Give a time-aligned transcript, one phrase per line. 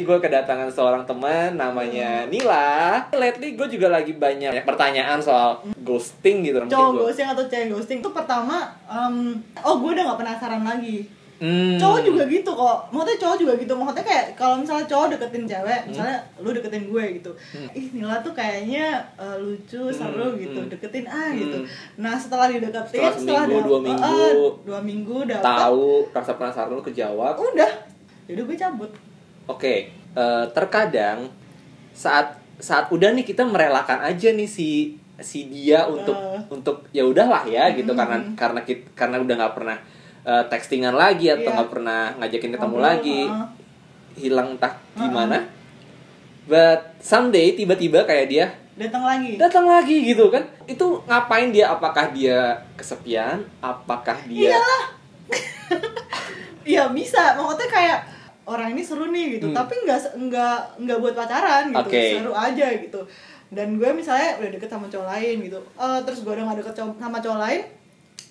[0.00, 3.04] gue kedatangan seorang teman namanya Nila.
[3.12, 6.58] Lately gue juga lagi banyak pertanyaan soal ghosting gitu.
[6.64, 11.06] Cowok ghosting atau cewek ghosting itu pertama em, oh gue udah gak penasaran lagi.
[11.34, 11.76] Hmm.
[11.76, 12.78] cowok juga gitu kok.
[12.88, 13.72] Maksudnya cowok juga gitu.
[13.74, 17.30] Maksudnya kayak kalau misalnya cowok deketin cewek misalnya lu deketin gue gitu.
[17.74, 20.56] Ih Nila tuh kayaknya eh, lucu seru Hmm, gitu.
[20.56, 20.70] Hmm.
[20.70, 21.36] deketin ah Hmm.
[21.36, 21.58] gitu.
[21.98, 24.32] Nah setelah dideketin Setelah seminggu, dua dapet- minggu, eh,
[24.62, 25.44] dua minggu dapet.
[25.44, 27.34] Tahu rasa penasaran lu kejawab.
[27.36, 27.70] udah.
[28.24, 28.90] Yaudah gue cabut
[29.46, 31.28] Oke, eh, terkadang
[31.92, 36.40] saat saat udah nih kita merelakan aja nih si si dia untuk Eh.
[36.50, 37.98] untuk ya udahlah ya gitu Mm-mm.
[37.98, 39.76] karena karena kita, karena udah nggak pernah
[40.24, 41.54] eh, textingan lagi atau Iya.
[41.54, 43.46] nggak pernah ngajakin ketemu Ngobrol, lagi uh.
[44.14, 45.02] hilang entah Uh-uh.
[45.04, 45.38] gimana
[46.44, 52.10] but someday tiba-tiba kayak dia datang lagi datang lagi gitu kan itu ngapain dia apakah
[52.10, 54.84] dia kesepian apakah dia Iyalah.
[56.64, 58.00] Iya bisa, maksudnya kayak
[58.44, 59.56] orang ini seru nih gitu, Hmm.
[59.56, 62.02] tapi nggak nggak nggak buat pacaran gitu, Oke.
[62.14, 63.00] seru aja gitu.
[63.46, 66.74] Dan gue misalnya udah deket sama cowok lain gitu, eh, terus gue udah gak deket
[66.74, 67.62] cowok- sama cowok lain,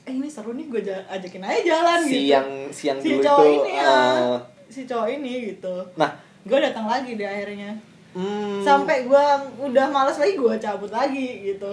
[0.04, 2.32] eh ini seru nih gue ja- ajakin aja jalan si gitu.
[2.32, 5.76] yang si yang si dulu cowok itu ini ya, eh, si cowok ini gitu.
[5.96, 6.12] nah
[6.44, 7.72] Gue datang lagi di akhirnya,
[8.12, 9.26] hmm, sampai gue
[9.62, 11.72] udah males lagi gue cabut lagi gitu.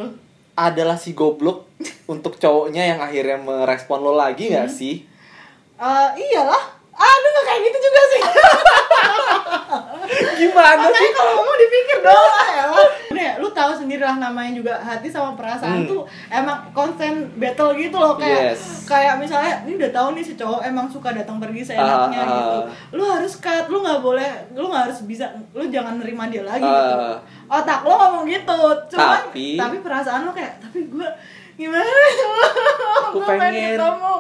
[0.53, 1.67] adalah si goblok
[2.07, 4.79] untuk cowoknya yang akhirnya merespon lo lagi nggak Hmm.
[4.79, 5.03] sih?
[5.77, 8.21] Eh iyalah, aduh nggak kayak gitu juga sih.
[10.37, 10.91] Gimana sih?
[10.91, 12.65] Makanya kalau ngomong dipikir dong lah ya.
[13.11, 15.87] Nih, lu tahu sendiri lah namanya juga hati sama perasaan Hmm.
[15.87, 18.85] tuh emang konsen battle gitu loh kayak Yes.
[18.85, 21.87] kayak misalnya ini udah tahu nih si cowok emang suka datang pergi seenaknya
[22.19, 22.59] Ah, ah, gitu.
[22.59, 22.65] ah.
[22.91, 26.65] Lu harus cut, lu nggak boleh, lu nggak harus bisa, lu jangan nerima dia lagi
[26.65, 26.97] gitu.
[26.99, 27.19] Ah.
[27.53, 31.09] Otak lo ngomong gitu, cuman Tapi- tapi perasaan lo kayak tapi gue
[31.57, 31.87] gimana?
[33.05, 33.77] Aku Gua pengen.
[33.77, 34.15] ketemu.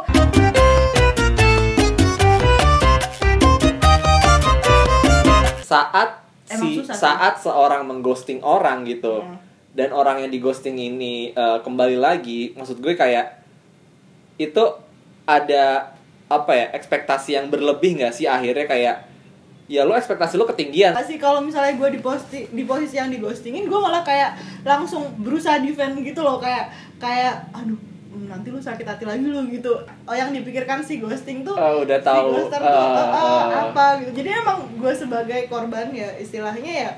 [5.70, 9.22] Saat Emang si susah saat seorang mengghosting orang gitu.
[9.22, 9.38] Hmm.
[9.70, 13.38] dan orang yang dighosting ini eh, kembali lagi, maksud gue kayak
[14.34, 14.64] itu
[15.22, 15.94] ada
[16.26, 18.96] apa ya ekspektasi yang berlebih nggak sih akhirnya kayak
[19.70, 20.90] ya lo ekspektasi lo ketinggian.
[21.06, 24.34] Sih kalau misalnya gue di posti di posisi yang di ghostingin gue malah kayak
[24.66, 27.78] langsung berusaha defend gitu loh kayak kayak aduh
[28.10, 29.78] nanti lu sakit hati lagi lu gitu.
[30.02, 33.62] Oh yang dipikirkan si ghosting tuh Oh, udah si tahu, ghoster tuh ah, ah, eh.
[33.70, 34.10] apa gitu.
[34.22, 36.92] Jadi emang gue sebagai korban ya istilahnya ya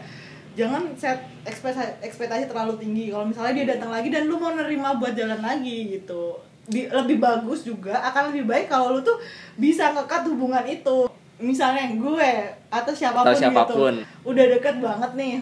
[0.52, 3.12] jangan set ekspektasi, ekspektasi terlalu tinggi.
[3.12, 6.40] Kalau misalnya dia datang lagi dan lu mau nerima buat jalan lagi gitu.
[6.72, 9.20] Lebih bagus juga akan lebih baik kalau lu tuh
[9.60, 12.31] bisa ngekat hubungan itu misalnya gue
[12.69, 13.94] atau siapa pun, Atau siapa pun.
[13.94, 15.32] gitu udah deket banget nih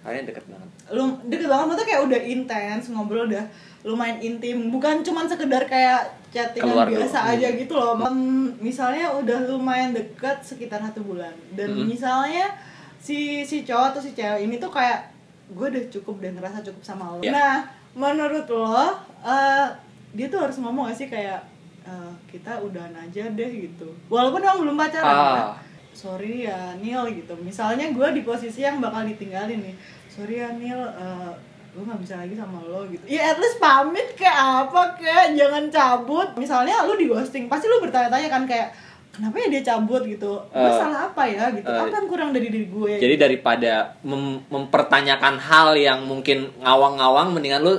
[0.00, 3.44] kalian deket banget lu deket banget maksudnya kayak udah intens ngobrol udah
[3.82, 6.98] lumayan intim bukan cuman sekedar kayak chattingan Keluar dulu.
[6.98, 7.32] biasa Hmm.
[7.32, 8.18] aja gitu loh Em,
[8.60, 11.86] misalnya udah lumayan deket sekitar satu bulan dan Hmm.
[11.86, 12.50] misalnya
[12.98, 15.10] si si cowok atau si cewek ini tuh kayak
[15.48, 17.30] gue udah cukup dan ngerasa cukup sama lo Ya.
[17.30, 17.54] nah
[17.92, 18.90] menurut lo
[19.22, 19.66] eh,
[20.12, 21.38] dia tuh harus ngomong gak sih kayak
[21.86, 23.86] eh, kita udahan aja deh gitu.
[24.06, 25.14] Walaupun emang belum pacaran Ah.
[25.32, 25.48] kan?
[25.96, 27.32] sorry ya Neil gitu.
[27.40, 29.74] Misalnya gue di posisi yang bakal ditinggalin nih.
[30.06, 31.32] Sorry ya Neil eh,
[31.72, 33.00] gue nggak bisa lagi sama lo gitu.
[33.06, 34.36] Ya at least pamit kayak
[34.66, 36.28] apa kayak jangan cabut.
[36.36, 38.76] Misalnya lu di ghosting pasti lu bertanya-tanya kan kayak
[39.08, 40.04] kenapa ya dia cabut?
[40.04, 40.36] gitu.
[40.52, 41.64] Gue salah apa ya gitu?
[41.64, 42.92] Eh, apa yang kurang dari diri gue?
[42.96, 47.72] Jadi daripada mem- mempertanyakan hal yang mungkin ngawang-ngawang, mendingan lu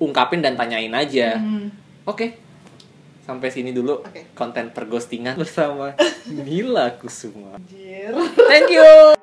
[0.00, 1.36] ungkapin dan tanyain aja.
[1.36, 1.68] Hmm.
[2.04, 2.40] Oke.
[3.30, 4.34] Sampai sini dulu Oke.
[4.34, 5.94] konten perghostingan bersama
[6.26, 7.62] Nila Kusuma.
[7.62, 8.10] Anjir.
[8.34, 9.19] Thank you.